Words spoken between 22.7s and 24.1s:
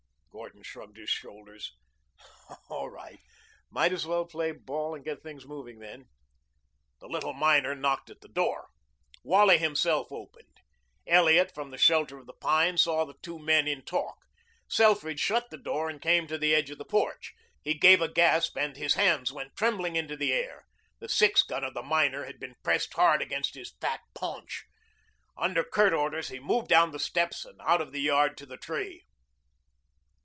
hard against his fat